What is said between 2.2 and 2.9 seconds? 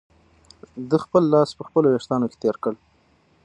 کې تېر کړ.